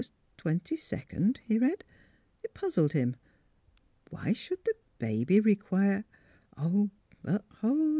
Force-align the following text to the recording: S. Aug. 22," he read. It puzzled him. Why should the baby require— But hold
S. 0.01 0.07
Aug. 0.09 0.15
22," 0.65 1.33
he 1.43 1.59
read. 1.59 1.83
It 2.41 2.55
puzzled 2.55 2.93
him. 2.93 3.17
Why 4.09 4.33
should 4.33 4.65
the 4.65 4.73
baby 4.97 5.39
require— 5.39 6.05
But 7.23 7.45
hold 7.59 7.81